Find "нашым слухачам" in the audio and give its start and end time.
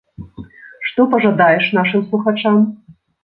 1.79-2.57